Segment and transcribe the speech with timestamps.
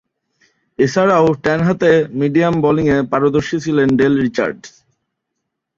[0.79, 1.91] এছাড়াও, ডানহাতে
[2.19, 4.69] মিডিয়াম বোলিংয়ে পারদর্শী ছিলেন ডেল রিচার্ডস।